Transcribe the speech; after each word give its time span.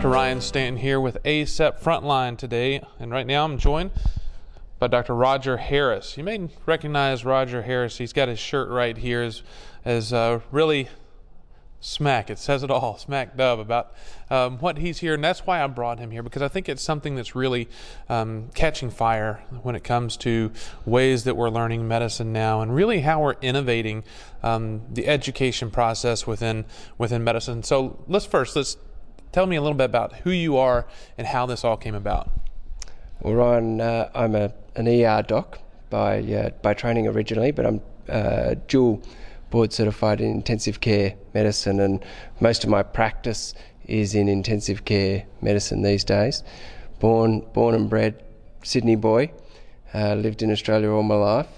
Dr. 0.00 0.08
Ryan 0.08 0.40
Stanton 0.40 0.76
here 0.80 0.98
with 0.98 1.22
ACEP 1.24 1.78
Frontline 1.78 2.38
today, 2.38 2.82
and 2.98 3.12
right 3.12 3.26
now 3.26 3.44
I'm 3.44 3.58
joined 3.58 3.90
by 4.78 4.86
Dr. 4.86 5.14
Roger 5.14 5.58
Harris. 5.58 6.16
You 6.16 6.24
may 6.24 6.48
recognize 6.64 7.22
Roger 7.22 7.60
Harris. 7.60 7.98
He's 7.98 8.14
got 8.14 8.28
his 8.28 8.38
shirt 8.38 8.70
right 8.70 8.96
here 8.96 9.20
as, 9.20 9.42
as 9.84 10.14
uh, 10.14 10.40
really 10.50 10.88
SMACC. 11.82 12.30
It 12.30 12.38
says 12.38 12.62
it 12.62 12.70
all, 12.70 12.96
smack 12.98 13.36
dub 13.36 13.58
about 13.58 13.92
um, 14.30 14.56
what 14.60 14.78
he's 14.78 15.00
here, 15.00 15.12
and 15.12 15.22
that's 15.22 15.40
why 15.40 15.62
I 15.62 15.66
brought 15.66 15.98
him 15.98 16.10
here 16.10 16.22
because 16.22 16.40
I 16.40 16.48
think 16.48 16.70
it's 16.70 16.82
something 16.82 17.14
that's 17.14 17.34
really 17.34 17.68
um, 18.08 18.48
catching 18.54 18.88
fire 18.88 19.44
when 19.62 19.74
it 19.74 19.84
comes 19.84 20.16
to 20.18 20.50
ways 20.86 21.24
that 21.24 21.36
we're 21.36 21.50
learning 21.50 21.86
medicine 21.86 22.32
now, 22.32 22.62
and 22.62 22.74
really 22.74 23.00
how 23.00 23.20
we're 23.20 23.36
innovating 23.42 24.04
um, 24.42 24.80
the 24.90 25.06
education 25.06 25.70
process 25.70 26.26
within 26.26 26.64
within 26.96 27.22
medicine. 27.22 27.62
So 27.62 28.02
let's 28.08 28.24
first 28.24 28.56
let's 28.56 28.78
tell 29.32 29.46
me 29.46 29.56
a 29.56 29.60
little 29.60 29.76
bit 29.76 29.84
about 29.84 30.16
who 30.18 30.30
you 30.30 30.56
are 30.56 30.86
and 31.16 31.26
how 31.26 31.46
this 31.46 31.64
all 31.64 31.76
came 31.76 31.94
about. 31.94 32.30
Well, 33.20 33.34
Ryan, 33.34 33.80
uh, 33.80 34.10
I'm 34.14 34.34
a, 34.34 34.52
an 34.76 34.88
ER 34.88 35.22
doc 35.22 35.58
by 35.90 36.20
uh, 36.22 36.50
by 36.62 36.74
training 36.74 37.06
originally, 37.06 37.50
but 37.50 37.66
I'm 37.66 37.80
uh, 38.08 38.54
dual 38.66 39.02
board 39.50 39.72
certified 39.72 40.20
in 40.20 40.30
intensive 40.30 40.80
care 40.80 41.14
medicine, 41.34 41.80
and 41.80 42.04
most 42.40 42.64
of 42.64 42.70
my 42.70 42.82
practice 42.82 43.54
is 43.84 44.14
in 44.14 44.28
intensive 44.28 44.84
care 44.84 45.24
medicine 45.42 45.82
these 45.82 46.04
days. 46.04 46.42
Born, 47.00 47.40
born 47.52 47.74
and 47.74 47.90
bred 47.90 48.22
Sydney 48.62 48.96
boy, 48.96 49.32
uh, 49.94 50.14
lived 50.14 50.42
in 50.42 50.50
Australia 50.50 50.90
all 50.90 51.02
my 51.02 51.14
life, 51.14 51.48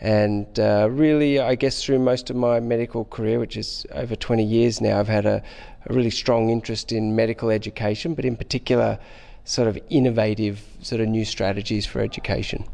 and 0.00 0.58
uh, 0.58 0.88
really, 0.90 1.38
I 1.38 1.54
guess 1.54 1.82
through 1.82 2.00
most 2.00 2.28
of 2.30 2.36
my 2.36 2.60
medical 2.60 3.04
career, 3.06 3.38
which 3.38 3.56
is 3.56 3.86
over 3.92 4.14
20 4.14 4.44
years 4.44 4.80
now, 4.80 4.98
I've 5.00 5.08
had 5.08 5.26
a, 5.26 5.42
a 5.86 5.94
really 5.94 6.10
strong 6.10 6.50
interest 6.50 6.92
in 6.92 7.16
medical 7.16 7.50
education, 7.50 8.14
but 8.14 8.24
in 8.24 8.36
particular, 8.36 8.98
sort 9.44 9.68
of 9.68 9.78
innovative, 9.88 10.62
sort 10.82 11.00
of 11.00 11.08
new 11.08 11.24
strategies 11.24 11.86
for 11.86 12.00
education. 12.00 12.66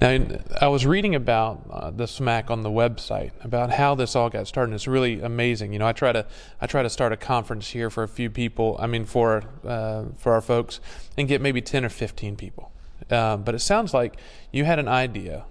Now, 0.00 0.26
I 0.60 0.68
was 0.68 0.84
reading 0.84 1.14
about 1.14 1.66
uh, 1.70 1.90
the 1.90 2.04
SMACC 2.04 2.50
on 2.50 2.62
the 2.62 2.70
website 2.70 3.30
about 3.42 3.70
how 3.70 3.94
this 3.94 4.14
all 4.14 4.28
got 4.28 4.46
started. 4.46 4.74
It's 4.74 4.86
really 4.86 5.20
amazing. 5.20 5.72
You 5.72 5.78
know, 5.78 5.86
I 5.86 5.92
try 5.92 6.12
to 6.12 6.26
I 6.60 6.66
try 6.66 6.82
to 6.82 6.90
start 6.90 7.12
a 7.12 7.16
conference 7.16 7.70
here 7.70 7.88
for 7.90 8.02
a 8.02 8.08
few 8.08 8.30
people. 8.30 8.76
I 8.78 8.86
mean, 8.86 9.04
for 9.04 9.44
uh, 9.64 10.06
for 10.18 10.34
our 10.34 10.40
folks, 10.40 10.80
and 11.16 11.28
get 11.28 11.40
maybe 11.40 11.62
ten 11.62 11.84
or 11.84 11.88
fifteen 11.88 12.36
people. 12.36 12.72
Uh, 13.10 13.36
but 13.36 13.54
it 13.54 13.60
sounds 13.60 13.94
like 13.94 14.16
you 14.52 14.64
had 14.64 14.78
an 14.78 14.88
idea. 14.88 15.44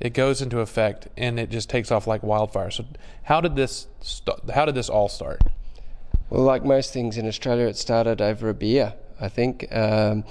It 0.00 0.14
goes 0.14 0.40
into 0.40 0.60
effect, 0.60 1.08
and 1.16 1.40
it 1.40 1.50
just 1.50 1.68
takes 1.68 1.90
off 1.90 2.06
like 2.06 2.22
wildfire. 2.22 2.70
So, 2.70 2.84
how 3.24 3.40
did 3.40 3.56
this 3.56 3.88
st- 4.00 4.50
how 4.50 4.64
did 4.64 4.74
this 4.74 4.88
all 4.88 5.08
start? 5.08 5.42
Well, 6.30 6.42
like 6.42 6.64
most 6.64 6.92
things 6.92 7.16
in 7.16 7.26
Australia, 7.26 7.66
it 7.66 7.76
started 7.76 8.20
over 8.20 8.48
a 8.48 8.54
beer. 8.54 8.94
I 9.20 9.28
think. 9.28 9.66
Um, 9.74 10.24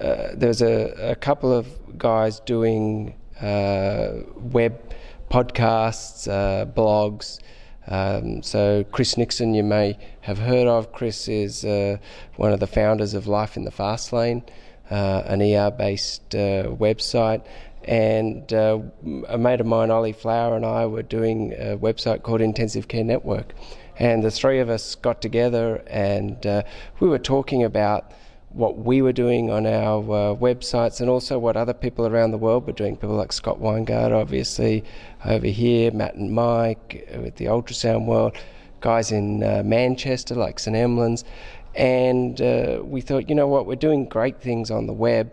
uh, 0.00 0.28
there's 0.32 0.62
a, 0.62 1.10
a, 1.10 1.14
couple 1.14 1.52
of 1.52 1.98
guys 1.98 2.40
doing 2.40 3.14
uh, 3.40 4.12
web 4.36 4.94
podcasts, 5.30 6.26
uh, 6.26 6.64
blogs. 6.64 7.38
Um, 7.86 8.42
so 8.42 8.84
Chris 8.92 9.18
Nickson, 9.18 9.52
you 9.52 9.62
may 9.62 9.98
have 10.22 10.38
heard 10.38 10.66
of. 10.66 10.92
Chris 10.92 11.28
is 11.28 11.64
uh, 11.64 11.98
one 12.36 12.52
of 12.52 12.60
the 12.60 12.66
founders 12.66 13.12
of 13.12 13.26
Life 13.26 13.56
in 13.56 13.64
the 13.64 13.70
Fast 13.70 14.12
Lane, 14.12 14.42
uh, 14.90 15.22
an 15.26 15.42
ER-based 15.42 16.30
website. 16.30 17.44
And 17.84 18.52
a 18.52 19.38
mate 19.38 19.60
of 19.60 19.66
mine, 19.66 19.90
Ollie 19.90 20.12
Flower, 20.12 20.54
and 20.56 20.66
I 20.66 20.86
were 20.86 21.02
doing 21.02 21.52
a 21.54 21.76
website 21.78 22.22
called 22.22 22.40
Intensive 22.40 22.88
Care 22.88 23.04
Network. 23.04 23.54
And 23.98 24.22
the 24.22 24.30
three 24.30 24.60
of 24.60 24.68
us 24.68 24.94
got 24.94 25.20
together 25.20 25.82
and 25.86 26.64
we 27.00 27.08
were 27.08 27.18
talking 27.18 27.64
about 27.64 28.12
what 28.52 28.78
we 28.78 29.00
were 29.00 29.12
doing 29.12 29.50
on 29.50 29.64
our 29.64 30.00
uh, 30.00 30.34
websites 30.34 31.00
and 31.00 31.08
also 31.08 31.38
what 31.38 31.56
other 31.56 31.72
people 31.72 32.06
around 32.06 32.32
the 32.32 32.38
world 32.38 32.66
were 32.66 32.72
doing. 32.72 32.96
People 32.96 33.14
like 33.14 33.32
Scott 33.32 33.60
Weingart, 33.60 34.12
obviously, 34.12 34.84
over 35.24 35.46
here, 35.46 35.92
Matt 35.92 36.14
and 36.16 36.32
Mike 36.32 37.08
uh, 37.14 37.20
with 37.20 37.36
the 37.36 37.44
ultrasound 37.44 38.06
world, 38.06 38.36
guys 38.80 39.12
in 39.12 39.44
uh, 39.44 39.62
Manchester 39.64 40.34
like 40.34 40.58
St. 40.58 40.76
Emlyn's. 40.76 41.24
And 41.76 42.40
uh, 42.40 42.80
we 42.82 43.00
thought, 43.00 43.28
you 43.28 43.36
know 43.36 43.46
what, 43.46 43.66
we're 43.66 43.76
doing 43.76 44.06
great 44.06 44.40
things 44.40 44.70
on 44.70 44.88
the 44.88 44.92
web. 44.92 45.32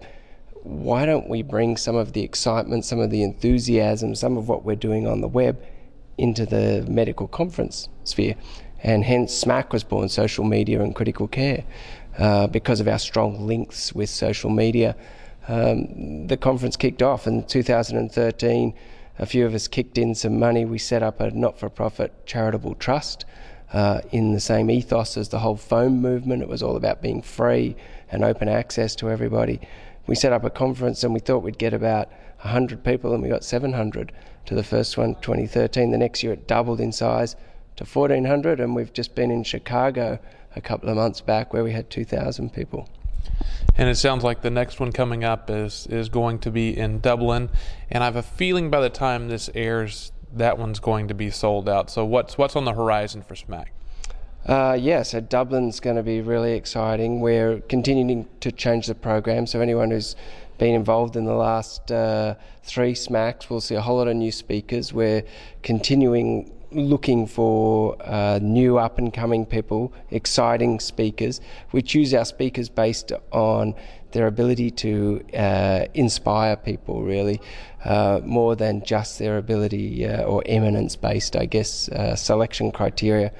Why 0.67 1.05
don't 1.05 1.29
we 1.29 1.41
bring 1.41 1.77
some 1.77 1.95
of 1.95 2.13
the 2.13 2.23
excitement, 2.23 2.85
some 2.85 2.99
of 2.99 3.09
the 3.09 3.23
enthusiasm, 3.23 4.15
some 4.15 4.37
of 4.37 4.49
what 4.49 4.63
we're 4.63 4.75
doing 4.75 5.07
on 5.07 5.21
the 5.21 5.27
web 5.27 5.61
into 6.17 6.45
the 6.45 6.85
medical 6.89 7.27
conference 7.27 7.89
sphere? 8.03 8.35
And 8.83 9.03
hence, 9.03 9.43
SMACC 9.43 9.71
was 9.71 9.83
born, 9.83 10.09
social 10.09 10.43
media 10.43 10.81
and 10.81 10.93
critical 10.93 11.27
care. 11.27 11.63
Uh, 12.17 12.47
because 12.47 12.79
of 12.79 12.87
our 12.87 12.97
strong 12.97 13.45
links 13.45 13.93
with 13.93 14.09
social 14.09 14.49
media. 14.49 14.95
Um, 15.47 16.25
the 16.25 16.35
conference 16.35 16.75
kicked 16.75 17.03
off 17.03 17.27
in 17.27 17.43
2013. 17.43 18.73
A 19.19 19.25
few 19.27 19.45
of 19.45 19.53
us 19.53 19.67
kicked 19.67 19.99
in 19.99 20.15
some 20.15 20.39
money. 20.39 20.65
We 20.65 20.79
set 20.79 21.03
up 21.03 21.19
a 21.19 21.29
not 21.29 21.59
for 21.59 21.69
profit 21.69 22.25
charitable 22.25 22.73
trust 22.73 23.25
uh, 23.71 24.01
in 24.11 24.33
the 24.33 24.39
same 24.39 24.71
ethos 24.71 25.15
as 25.15 25.29
the 25.29 25.37
whole 25.37 25.57
foam 25.57 26.01
movement. 26.01 26.41
It 26.41 26.49
was 26.49 26.63
all 26.63 26.75
about 26.75 27.03
being 27.03 27.21
free 27.21 27.75
and 28.11 28.23
open 28.23 28.49
access 28.49 28.95
to 28.95 29.11
everybody. 29.11 29.61
We 30.07 30.15
set 30.15 30.33
up 30.33 30.43
a 30.43 30.49
conference 30.49 31.03
and 31.03 31.13
we 31.13 31.19
thought 31.19 31.43
we'd 31.43 31.57
get 31.57 31.73
about 31.73 32.09
100 32.41 32.83
people, 32.83 33.13
and 33.13 33.21
we 33.21 33.29
got 33.29 33.43
700 33.43 34.11
to 34.45 34.55
the 34.55 34.63
first 34.63 34.97
one, 34.97 35.15
2013. 35.15 35.91
The 35.91 35.97
next 35.97 36.23
year 36.23 36.33
it 36.33 36.47
doubled 36.47 36.79
in 36.79 36.91
size 36.91 37.35
to 37.75 37.83
1,400, 37.83 38.59
and 38.59 38.75
we've 38.75 38.93
just 38.93 39.15
been 39.15 39.31
in 39.31 39.43
Chicago 39.43 40.19
a 40.55 40.61
couple 40.61 40.89
of 40.89 40.95
months 40.95 41.21
back 41.21 41.53
where 41.53 41.63
we 41.63 41.73
had 41.73 41.89
2,000 41.89 42.53
people. 42.53 42.89
And 43.75 43.89
it 43.89 43.95
sounds 43.95 44.23
like 44.23 44.41
the 44.41 44.49
next 44.49 44.79
one 44.79 44.91
coming 44.91 45.23
up 45.23 45.49
is 45.49 45.85
is 45.87 46.09
going 46.09 46.39
to 46.39 46.51
be 46.51 46.75
in 46.75 46.99
Dublin, 46.99 47.49
and 47.91 48.03
I 48.03 48.05
have 48.05 48.15
a 48.15 48.23
feeling 48.23 48.69
by 48.69 48.81
the 48.81 48.89
time 48.89 49.27
this 49.27 49.49
airs, 49.53 50.11
that 50.33 50.57
one's 50.57 50.79
going 50.79 51.07
to 51.09 51.13
be 51.13 51.29
sold 51.29 51.69
out. 51.69 51.89
So 51.91 52.05
what's 52.05 52.37
what's 52.37 52.55
on 52.55 52.65
the 52.65 52.73
horizon 52.73 53.21
for 53.21 53.35
SMACC? 53.35 53.67
Uh, 54.47 54.77
yeah, 54.79 55.03
so 55.03 55.19
Dublin's 55.19 55.81
going 55.81 55.97
to 55.97 56.03
be 56.03 56.21
really 56.21 56.53
exciting. 56.53 57.19
We're 57.19 57.59
continuing 57.67 58.29
to 58.39 58.49
change 58.49 58.87
the 58.87 58.95
program, 58.95 59.45
so 59.45 59.59
anyone 59.59 59.91
who's 59.91 60.15
been 60.57 60.73
involved 60.73 61.17
in 61.17 61.25
the 61.25 61.33
last 61.33 61.91
uh, 61.91 62.35
three 62.63 62.93
SMACCs 62.93 63.49
will 63.49 63.59
see 63.59 63.75
a 63.75 63.81
whole 63.81 63.97
lot 63.97 64.07
of 64.07 64.15
new 64.15 64.31
speakers. 64.31 64.93
We're 64.93 65.23
continuing 65.63 66.53
looking 66.71 67.27
for 67.27 67.97
uh, 68.01 68.39
new 68.41 68.77
up 68.77 68.97
and 68.97 69.13
coming 69.13 69.45
people, 69.45 69.93
exciting 70.11 70.79
speakers. 70.79 71.41
We 71.73 71.81
choose 71.81 72.13
our 72.13 72.25
speakers 72.25 72.69
based 72.69 73.11
on 73.31 73.75
their 74.11 74.27
ability 74.27 74.71
to 74.71 75.25
uh, 75.33 75.85
inspire 75.93 76.55
people, 76.55 77.03
really, 77.03 77.41
uh, 77.83 78.21
more 78.23 78.55
than 78.55 78.83
just 78.85 79.19
their 79.19 79.37
ability 79.37 80.07
uh, 80.07 80.23
or 80.23 80.41
eminence 80.45 80.95
based, 80.95 81.35
I 81.35 81.45
guess, 81.45 81.89
uh, 81.89 82.15
selection 82.15 82.71
criteria. 82.71 83.33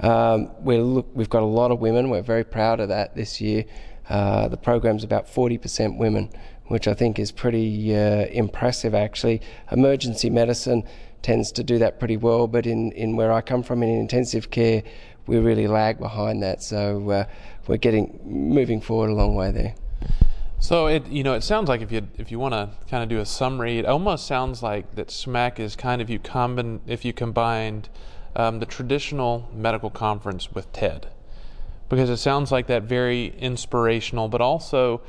Um, 0.00 0.50
we 0.60 0.80
we've 0.80 1.30
got 1.30 1.42
a 1.42 1.46
lot 1.46 1.70
of 1.70 1.80
women, 1.80 2.10
we're 2.10 2.22
very 2.22 2.44
proud 2.44 2.80
of 2.80 2.88
that 2.88 3.14
this 3.14 3.40
year. 3.40 3.64
Uh, 4.08 4.48
the 4.48 4.56
program's 4.56 5.04
about 5.04 5.26
40% 5.26 5.98
women, 5.98 6.30
which 6.68 6.88
I 6.88 6.94
think 6.94 7.18
is 7.18 7.30
pretty 7.30 7.92
impressive 7.92 8.94
actually. 8.94 9.42
Emergency 9.70 10.30
medicine 10.30 10.84
tends 11.22 11.52
to 11.52 11.64
do 11.64 11.78
that 11.78 11.98
pretty 11.98 12.16
well. 12.16 12.46
But 12.46 12.66
in, 12.66 12.92
in 12.92 13.16
where 13.16 13.32
I 13.32 13.40
come 13.40 13.62
from 13.62 13.82
in 13.82 13.88
intensive 13.88 14.50
care, 14.50 14.82
we 15.26 15.38
really 15.38 15.66
lag 15.66 15.98
behind 15.98 16.42
that. 16.42 16.62
So 16.62 17.10
uh, 17.10 17.24
we're 17.66 17.76
getting 17.76 18.20
moving 18.24 18.80
forward 18.80 19.10
a 19.10 19.14
long 19.14 19.34
way 19.34 19.50
there. 19.50 19.74
So 20.60 20.86
it 20.88 21.06
you 21.06 21.22
know 21.22 21.34
it 21.34 21.44
sounds 21.44 21.68
like 21.68 21.82
if 21.82 21.92
you 21.92 22.08
if 22.18 22.32
you 22.32 22.38
want 22.40 22.54
to 22.54 22.70
kind 22.90 23.02
of 23.02 23.08
do 23.08 23.20
a 23.20 23.26
summary, 23.26 23.78
it 23.78 23.86
almost 23.86 24.26
sounds 24.26 24.60
like 24.62 24.96
that 24.96 25.08
SMACC 25.08 25.60
is 25.60 25.76
kind 25.76 26.02
of 26.02 26.10
you 26.10 26.18
combine 26.18 26.80
if 26.86 27.04
you 27.04 27.12
combined 27.12 27.88
um, 28.38 28.60
the 28.60 28.66
traditional 28.66 29.50
medical 29.52 29.90
conference 29.90 30.52
with 30.52 30.72
TED, 30.72 31.08
because 31.88 32.08
it 32.08 32.18
sounds 32.18 32.52
like 32.52 32.68
that 32.68 32.84
very 32.84 33.36
inspirational, 33.38 34.28
but 34.28 34.40
also 34.40 35.02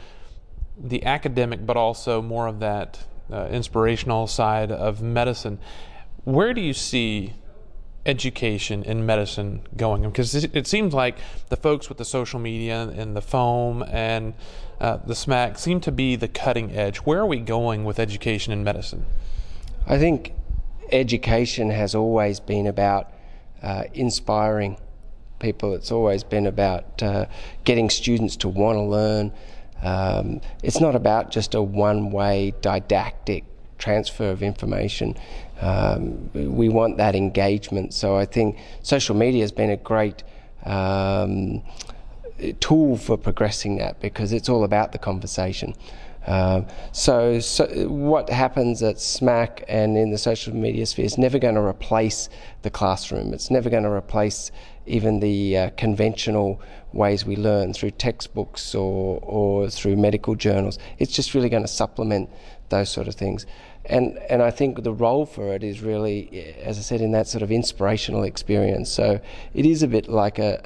the 0.77 1.05
academic, 1.05 1.65
but 1.65 1.77
also 1.77 2.21
more 2.21 2.47
of 2.47 2.59
that 2.59 3.05
uh, 3.31 3.47
inspirational 3.51 4.25
side 4.25 4.71
of 4.71 5.01
medicine. 5.01 5.59
Where 6.23 6.53
do 6.53 6.61
you 6.61 6.73
see 6.73 7.35
education 8.05 8.81
in 8.83 9.05
medicine 9.05 9.61
going? 9.77 10.01
Because 10.03 10.33
it 10.33 10.65
seems 10.65 10.93
like 10.93 11.17
the 11.49 11.55
folks 11.55 11.87
with 11.87 11.99
the 11.99 12.05
social 12.05 12.39
media 12.39 12.89
and 12.89 13.15
the 13.15 13.21
foam 13.21 13.83
and 13.83 14.33
uh, 14.79 14.97
the 14.97 15.13
SMACC 15.13 15.59
seem 15.59 15.81
to 15.81 15.91
be 15.91 16.15
the 16.15 16.27
cutting 16.27 16.75
edge. 16.75 16.97
Where 16.97 17.19
are 17.19 17.27
we 17.27 17.39
going 17.39 17.83
with 17.83 17.99
education 17.99 18.53
in 18.53 18.63
medicine? 18.63 19.05
I 19.85 19.99
think 19.99 20.33
education 20.91 21.69
has 21.69 21.93
always 21.93 22.39
been 22.39 22.65
about 22.65 23.11
uh, 23.63 23.83
inspiring 23.93 24.77
people. 25.39 25.73
It's 25.73 25.91
always 25.91 26.23
been 26.23 26.45
about 26.45 27.01
uh, 27.01 27.25
getting 27.63 27.89
students 27.89 28.35
to 28.37 28.47
want 28.47 28.77
to 28.77 28.83
learn. 28.83 29.31
Um, 29.81 30.41
it's 30.61 30.81
not 30.81 30.95
about 30.95 31.31
just 31.31 31.55
a 31.55 31.61
one 31.61 32.11
way 32.11 32.53
didactic 32.61 33.45
transfer 33.77 34.29
of 34.29 34.43
information. 34.43 35.15
Um, 35.61 36.29
we 36.33 36.69
want 36.69 36.97
that 36.97 37.15
engagement. 37.15 37.93
So 37.93 38.17
I 38.17 38.25
think 38.25 38.57
social 38.81 39.15
media 39.15 39.41
has 39.41 39.51
been 39.51 39.69
a 39.69 39.77
great 39.77 40.23
um, 40.65 41.61
tool 42.59 42.97
for 42.97 43.17
progressing 43.17 43.77
that 43.77 43.99
because 44.01 44.31
it's 44.31 44.49
all 44.49 44.63
about 44.63 44.91
the 44.91 44.97
conversation. 44.97 45.75
Um, 46.27 46.67
so, 46.91 47.39
so, 47.39 47.65
what 47.87 48.29
happens 48.29 48.83
at 48.83 48.97
SMACC 48.97 49.63
and 49.67 49.97
in 49.97 50.11
the 50.11 50.17
social 50.17 50.53
media 50.53 50.85
sphere 50.85 51.05
is 51.05 51.17
never 51.17 51.39
going 51.39 51.55
to 51.55 51.61
replace 51.61 52.29
the 52.61 52.69
classroom. 52.69 53.33
It's 53.33 53.49
never 53.49 53.69
going 53.69 53.83
to 53.83 53.91
replace 53.91 54.51
even 54.85 55.19
the 55.19 55.57
uh, 55.57 55.69
conventional 55.77 56.61
ways 56.93 57.23
we 57.23 57.35
learn 57.35 57.73
through 57.73 57.91
textbooks 57.91 58.75
or, 58.75 59.19
or 59.21 59.69
through 59.69 59.95
medical 59.95 60.35
journals. 60.35 60.77
It's 60.97 61.13
just 61.13 61.33
really 61.33 61.49
going 61.49 61.63
to 61.63 61.69
supplement 61.69 62.29
those 62.69 62.89
sort 62.89 63.07
of 63.07 63.15
things. 63.15 63.45
And, 63.85 64.17
and 64.29 64.41
I 64.41 64.51
think 64.51 64.83
the 64.83 64.93
role 64.93 65.25
for 65.25 65.53
it 65.53 65.63
is 65.63 65.81
really, 65.81 66.55
as 66.61 66.77
I 66.77 66.81
said, 66.81 67.01
in 67.01 67.11
that 67.13 67.27
sort 67.27 67.41
of 67.41 67.51
inspirational 67.51 68.23
experience. 68.23 68.89
So 68.91 69.19
it 69.53 69.65
is 69.65 69.83
a 69.83 69.87
bit 69.87 70.07
like 70.07 70.37
a, 70.37 70.61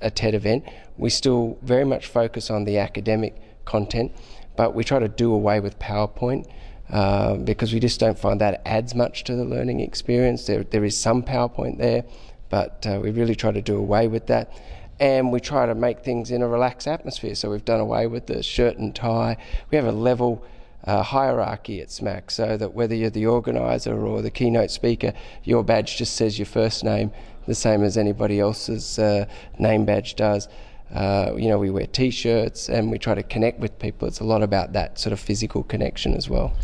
a, 0.00 0.06
a 0.06 0.10
TED 0.10 0.34
event. 0.34 0.64
We 0.96 1.10
still 1.10 1.58
very 1.62 1.84
much 1.84 2.06
focus 2.06 2.50
on 2.50 2.64
the 2.64 2.78
academic 2.78 3.36
content 3.64 4.12
but 4.56 4.74
we 4.74 4.84
try 4.84 4.98
to 4.98 5.08
do 5.08 5.32
away 5.32 5.60
with 5.60 5.78
PowerPoint 5.78 6.46
uh, 6.90 7.36
because 7.36 7.72
we 7.72 7.80
just 7.80 7.98
don't 7.98 8.18
find 8.18 8.40
that 8.40 8.60
adds 8.66 8.94
much 8.94 9.24
to 9.24 9.34
the 9.34 9.44
learning 9.44 9.80
experience. 9.80 10.46
There, 10.46 10.62
there 10.64 10.84
is 10.84 10.98
some 10.98 11.22
PowerPoint 11.22 11.78
there, 11.78 12.04
but 12.50 12.86
uh, 12.86 13.00
we 13.02 13.10
really 13.10 13.34
try 13.34 13.50
to 13.50 13.62
do 13.62 13.76
away 13.76 14.08
with 14.08 14.26
that. 14.26 14.52
And 15.00 15.32
we 15.32 15.40
try 15.40 15.66
to 15.66 15.74
make 15.74 16.04
things 16.04 16.30
in 16.30 16.42
a 16.42 16.48
relaxed 16.48 16.86
atmosphere. 16.86 17.34
So 17.34 17.50
we've 17.50 17.64
done 17.64 17.80
away 17.80 18.06
with 18.06 18.26
the 18.26 18.42
shirt 18.42 18.76
and 18.76 18.94
tie. 18.94 19.36
We 19.70 19.76
have 19.76 19.86
a 19.86 19.92
level 19.92 20.44
uh, 20.84 21.02
hierarchy 21.02 21.80
at 21.80 21.88
SMACC 21.88 22.30
so 22.30 22.56
that 22.56 22.74
whether 22.74 22.94
you're 22.94 23.10
the 23.10 23.26
organizer 23.26 23.98
or 24.04 24.20
the 24.20 24.30
keynote 24.30 24.70
speaker, 24.70 25.12
your 25.44 25.64
badge 25.64 25.96
just 25.96 26.14
says 26.14 26.38
your 26.38 26.46
first 26.46 26.84
name, 26.84 27.12
the 27.46 27.54
same 27.54 27.82
as 27.82 27.96
anybody 27.96 28.38
else's 28.38 28.98
uh, 28.98 29.26
name 29.58 29.84
badge 29.84 30.14
does. 30.16 30.48
Uh, 30.92 31.34
you 31.36 31.48
know, 31.48 31.58
we 31.58 31.70
wear 31.70 31.86
T-shirts 31.86 32.68
and 32.68 32.90
we 32.90 32.98
try 32.98 33.14
to 33.14 33.22
connect 33.22 33.58
with 33.60 33.78
people. 33.78 34.06
It's 34.06 34.20
a 34.20 34.24
lot 34.24 34.42
about 34.42 34.74
that 34.74 34.98
sort 34.98 35.12
of 35.12 35.20
physical 35.20 35.62
connection 35.62 36.14
as 36.14 36.28
well. 36.28 36.54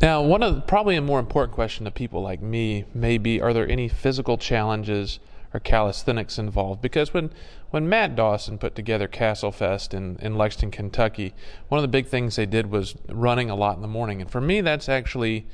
Now, 0.00 0.22
one 0.22 0.42
of 0.42 0.66
probably 0.66 0.96
a 0.96 1.02
more 1.02 1.18
important 1.18 1.54
question 1.54 1.84
to 1.84 1.90
people 1.90 2.22
like 2.22 2.40
me 2.40 2.84
may 2.94 3.18
be: 3.18 3.40
Are 3.40 3.52
there 3.52 3.68
any 3.68 3.88
physical 3.88 4.38
challenges 4.38 5.18
or 5.52 5.60
calisthenics 5.60 6.38
involved? 6.38 6.80
Because 6.80 7.12
when 7.12 7.30
when 7.70 7.88
Matt 7.88 8.14
Dawson 8.14 8.58
put 8.58 8.74
together 8.74 9.08
Castle 9.08 9.50
Fest 9.50 9.94
in, 9.94 10.16
in 10.20 10.36
Lexington, 10.36 10.70
Kentucky, 10.70 11.34
one 11.68 11.78
of 11.78 11.82
the 11.82 11.88
big 11.88 12.06
things 12.06 12.36
they 12.36 12.46
did 12.46 12.70
was 12.70 12.94
running 13.08 13.50
a 13.50 13.56
lot 13.56 13.76
in 13.76 13.82
the 13.82 13.88
morning, 13.88 14.20
and 14.20 14.30
for 14.30 14.40
me, 14.40 14.60
that's 14.60 14.88
actually 14.88 15.46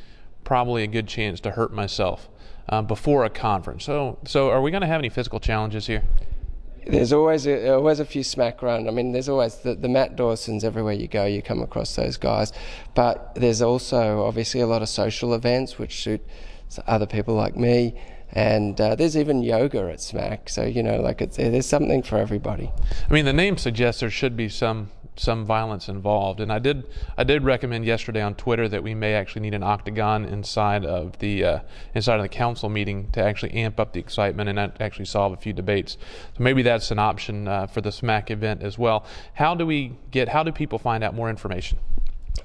probably 0.45 0.83
a 0.83 0.87
good 0.87 1.09
chance 1.09 1.41
to 1.41 1.53
hurt 1.53 1.73
myself 1.73 2.29
uh, 2.69 2.83
before 2.83 3.25
a 3.25 3.31
conference. 3.31 3.85
So, 3.85 4.19
so 4.25 4.51
are 4.51 4.61
we 4.61 4.71
going 4.71 4.83
to 4.83 4.87
have 4.87 4.99
any 4.99 5.09
physical 5.09 5.41
challenges 5.41 5.87
here? 5.87 6.03
There's 6.87 7.13
always 7.13 7.47
a, 7.47 7.75
always 7.75 8.01
a 8.01 8.05
few 8.05 8.23
SMACC 8.23 8.63
run. 8.63 8.89
I 8.89 8.91
mean, 8.91 9.13
there's 9.13 9.29
always 9.29 9.57
the, 9.57 9.75
the 9.75 9.89
Matt 9.89 10.17
Dawsons 10.17 10.65
everywhere 10.65 10.95
you 10.95 11.09
go, 11.09 11.25
you 11.25 11.43
come 11.43 11.63
across 11.63 11.95
those 11.95 12.17
guys. 12.17 12.53
But 12.95 13.35
there's 13.35 13.63
also 13.63 14.25
obviously 14.25 14.61
a 14.61 14.67
lot 14.67 14.83
of 14.83 14.89
social 14.89 15.35
events 15.35 15.79
which 15.79 16.03
suit 16.03 16.21
other 16.87 17.07
people 17.07 17.35
like 17.35 17.57
me. 17.57 17.95
And 18.33 18.81
uh, 18.81 18.95
there's 18.95 19.17
even 19.17 19.43
yoga 19.43 19.91
at 19.91 19.99
SMACC. 19.99 20.49
so 20.49 20.65
you 20.65 20.83
know, 20.83 21.01
like 21.01 21.21
it's 21.21 21.37
there's 21.37 21.67
something 21.67 22.03
for 22.03 22.17
everybody. 22.17 22.73
I 23.09 23.13
mean, 23.13 23.27
the 23.27 23.33
name 23.33 23.59
suggests 23.59 24.01
there 24.01 24.11
should 24.11 24.37
be 24.37 24.49
some 24.49 24.91
some 25.17 25.45
violence 25.45 25.89
involved. 25.89 26.41
And 26.41 26.53
I 26.53 26.59
did 26.59 26.85
I 27.17 27.23
did 27.25 27.45
recommend 27.45 27.85
yesterday 27.85 28.23
on 28.23 28.35
Twitter 28.35 28.69
that 28.69 28.83
we 28.83 28.95
may 28.95 29.15
actually 29.15 29.43
need 29.43 29.55
an 29.55 29.63
octagon 29.63 30.25
inside 30.25 30.85
of 30.85 31.17
the 31.19 31.45
uh, 31.45 31.61
inside 31.95 32.17
of 32.17 32.23
the 32.23 32.29
council 32.29 32.69
meeting 32.69 33.09
to 33.13 33.23
actually 33.23 33.53
amp 33.53 33.79
up 33.79 33.93
the 33.93 34.01
excitement 34.01 34.49
and 34.49 34.59
actually 34.81 35.05
solve 35.05 35.33
a 35.33 35.37
few 35.37 35.53
debates. 35.53 35.99
So 36.37 36.43
maybe 36.43 36.63
that's 36.63 36.91
an 36.91 36.99
option 36.99 37.47
uh, 37.49 37.67
for 37.67 37.83
the 37.83 37.91
SMACC 37.91 38.31
event 38.31 38.63
as 38.63 38.79
well. 38.79 39.05
How 39.35 39.55
do 39.55 39.67
we 39.67 39.97
get? 40.11 40.29
How 40.29 40.43
do 40.43 40.53
people 40.53 40.79
find 40.79 41.05
out 41.05 41.15
more 41.15 41.29
information? 41.29 41.79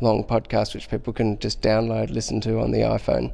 long 0.01 0.23
podcast, 0.23 0.73
which 0.73 0.89
people 0.89 1.13
can 1.13 1.37
just 1.39 1.61
download, 1.61 2.09
listen 2.09 2.41
to 2.41 2.59
on 2.59 2.71
the 2.71 2.79
iPhone. 2.79 3.33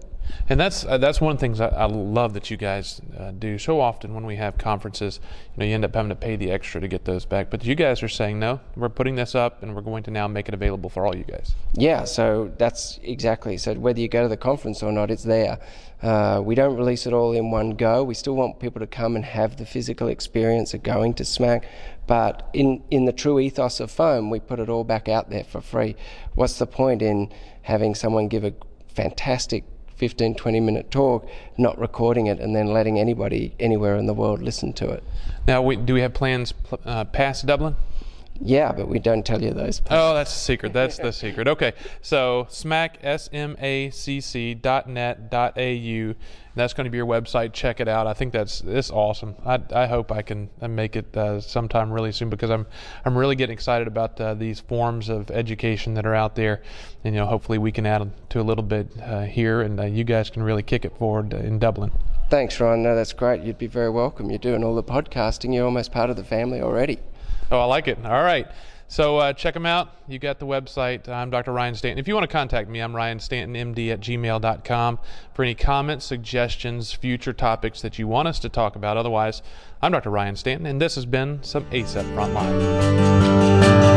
And 0.49 0.59
that's 0.59 0.85
uh, 0.85 0.97
that's 0.97 1.19
one 1.19 1.31
of 1.31 1.37
the 1.37 1.41
things 1.41 1.59
I, 1.59 1.67
I 1.67 1.85
love 1.85 2.33
that 2.33 2.49
you 2.49 2.57
guys 2.57 3.01
uh, 3.17 3.31
do. 3.31 3.57
So 3.57 3.79
often 3.79 4.13
when 4.13 4.25
we 4.25 4.35
have 4.37 4.57
conferences, 4.57 5.19
you 5.55 5.59
know, 5.59 5.65
you 5.65 5.73
end 5.73 5.85
up 5.85 5.95
having 5.95 6.09
to 6.09 6.15
pay 6.15 6.35
the 6.35 6.51
extra 6.51 6.79
to 6.81 6.87
get 6.87 7.05
those 7.05 7.25
back. 7.25 7.49
But 7.49 7.65
you 7.65 7.75
guys 7.75 8.01
are 8.03 8.07
saying 8.07 8.39
no, 8.39 8.59
we're 8.75 8.89
putting 8.89 9.15
this 9.15 9.35
up, 9.35 9.63
and 9.63 9.75
we're 9.75 9.81
going 9.81 10.03
to 10.03 10.11
now 10.11 10.27
make 10.27 10.47
it 10.47 10.53
available 10.53 10.89
for 10.89 11.05
all 11.05 11.15
you 11.15 11.23
guys. 11.23 11.53
Yeah, 11.73 12.05
so 12.05 12.51
that's 12.57 12.99
exactly. 13.03 13.57
So 13.57 13.73
whether 13.75 13.99
you 13.99 14.07
go 14.07 14.23
to 14.23 14.29
the 14.29 14.37
conference 14.37 14.81
or 14.83 14.91
not, 14.91 15.11
it's 15.11 15.23
there. 15.23 15.59
Uh, 16.01 16.39
we 16.43 16.53
don't 16.53 16.77
release 16.77 17.07
it 17.07 17.13
all 17.13 17.33
in 17.33 17.49
one 17.49 17.71
go. 17.71 18.03
We 18.03 18.13
still 18.13 18.35
want 18.35 18.59
people 18.59 18.79
to 18.79 18.87
come 18.87 19.15
and 19.15 19.25
have 19.25 19.57
the 19.57 19.65
physical 19.65 20.07
experience 20.07 20.73
of 20.75 20.83
going 20.83 21.15
to 21.15 21.23
SMACC, 21.23 21.65
but 22.05 22.49
in, 22.53 22.83
in 22.91 23.05
the 23.05 23.11
true 23.11 23.39
ethos 23.39 23.79
of 23.79 23.89
foam, 23.89 24.29
we 24.29 24.39
put 24.39 24.59
it 24.59 24.69
all 24.69 24.83
back 24.83 25.09
out 25.09 25.29
there 25.29 25.43
for 25.43 25.59
free. 25.59 25.95
What's 26.35 26.59
the 26.59 26.67
point 26.67 27.01
in 27.01 27.31
having 27.63 27.95
someone 27.95 28.27
give 28.27 28.43
a 28.43 28.53
fantastic 28.87 29.63
15, 29.97 30.35
20 30.35 30.59
minute 30.59 30.91
talk, 30.91 31.27
not 31.57 31.77
recording 31.77 32.27
it 32.27 32.39
and 32.39 32.55
then 32.55 32.67
letting 32.67 32.99
anybody 32.99 33.53
anywhere 33.59 33.95
in 33.95 34.05
the 34.05 34.13
world 34.13 34.41
listen 34.41 34.73
to 34.73 34.89
it. 34.89 35.03
Now, 35.47 35.61
we, 35.61 35.75
do 35.75 35.93
we 35.93 36.01
have 36.01 36.13
plans 36.13 36.53
uh, 36.85 37.05
past 37.05 37.45
Dublin? 37.45 37.75
Yeah, 38.41 38.71
but 38.71 38.87
we 38.87 38.99
don't 38.99 39.25
tell 39.25 39.41
you 39.41 39.51
those. 39.51 39.81
Oh, 39.89 40.13
that's 40.13 40.33
a 40.33 40.39
secret. 40.39 40.73
That's 40.73 40.97
the 40.97 41.11
secret. 41.11 41.47
Okay, 41.47 41.73
so 42.01 42.47
SMACC 42.49 42.95
S-M-A-C-C 43.01 44.53
dot 44.55 44.87
net 44.87 45.29
dot 45.29 45.57
A-U. 45.57 46.15
That's 46.55 46.73
going 46.73 46.85
to 46.85 46.91
be 46.91 46.97
your 46.97 47.05
website. 47.05 47.53
Check 47.53 47.79
it 47.79 47.87
out. 47.87 48.07
I 48.07 48.13
think 48.13 48.33
that's 48.33 48.61
this 48.61 48.89
awesome. 48.89 49.35
I, 49.45 49.59
I 49.71 49.85
hope 49.85 50.11
I 50.11 50.23
can 50.23 50.49
make 50.67 50.95
it 50.95 51.15
uh, 51.15 51.39
sometime 51.39 51.91
really 51.91 52.11
soon 52.11 52.29
because 52.29 52.49
I'm 52.49 52.65
I'm 53.05 53.17
really 53.17 53.35
getting 53.35 53.53
excited 53.53 53.87
about 53.87 54.19
uh, 54.19 54.33
these 54.33 54.59
forms 54.59 55.09
of 55.09 55.29
education 55.29 55.93
that 55.95 56.05
are 56.05 56.15
out 56.15 56.35
there, 56.35 56.63
and 57.03 57.13
you 57.13 57.21
know 57.21 57.27
hopefully 57.27 57.57
we 57.57 57.71
can 57.71 57.85
add 57.85 58.11
to 58.29 58.41
a 58.41 58.43
little 58.43 58.63
bit 58.63 58.87
uh, 59.01 59.21
here, 59.21 59.61
and 59.61 59.79
uh, 59.79 59.83
you 59.85 60.03
guys 60.03 60.29
can 60.29 60.41
really 60.41 60.63
kick 60.63 60.83
it 60.83 60.97
forward 60.97 61.33
in 61.33 61.59
Dublin. 61.59 61.91
Thanks, 62.29 62.59
Ron. 62.59 62.83
No, 62.83 62.95
that's 62.95 63.13
great. 63.13 63.41
You'd 63.43 63.57
be 63.57 63.67
very 63.67 63.89
welcome. 63.89 64.29
You're 64.29 64.39
doing 64.39 64.63
all 64.63 64.75
the 64.75 64.83
podcasting. 64.83 65.53
You're 65.53 65.65
almost 65.65 65.91
part 65.91 66.09
of 66.09 66.15
the 66.17 66.23
family 66.25 66.61
already. 66.61 66.99
Oh, 67.51 67.59
I 67.59 67.65
like 67.65 67.87
it. 67.87 67.97
All 68.05 68.23
right. 68.23 68.47
So 68.89 69.17
uh, 69.17 69.33
check 69.33 69.53
them 69.53 69.65
out. 69.65 69.93
You 70.07 70.17
got 70.17 70.39
the 70.39 70.45
website. 70.45 71.09
I'm 71.09 71.29
Dr. 71.29 71.51
Ryan 71.51 71.75
Stanton. 71.75 71.99
If 71.99 72.07
you 72.07 72.13
want 72.13 72.23
to 72.23 72.31
contact 72.31 72.69
me, 72.69 72.79
I'm 72.79 72.95
Ryan 72.95 73.19
Stanton, 73.19 73.73
MD 73.73 73.91
at 73.91 73.99
gmail.com 73.99 74.99
for 75.33 75.43
any 75.43 75.55
comments, 75.55 76.05
suggestions, 76.05 76.93
future 76.93 77.33
topics 77.33 77.81
that 77.81 77.99
you 77.99 78.07
want 78.07 78.29
us 78.29 78.39
to 78.39 78.49
talk 78.49 78.77
about. 78.77 78.95
Otherwise, 78.95 79.41
I'm 79.81 79.91
Dr. 79.91 80.09
Ryan 80.09 80.37
Stanton, 80.37 80.65
and 80.65 80.81
this 80.81 80.95
has 80.95 81.05
been 81.05 81.43
some 81.43 81.65
ACEP 81.65 82.05
Frontline. 82.15 83.96